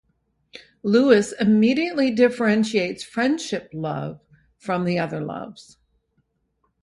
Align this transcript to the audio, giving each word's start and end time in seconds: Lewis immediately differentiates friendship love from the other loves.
Lewis 0.81 1.31
immediately 1.39 2.09
differentiates 2.09 3.03
friendship 3.03 3.69
love 3.71 4.19
from 4.57 4.83
the 4.83 4.97
other 4.97 5.19
loves. 5.23 5.77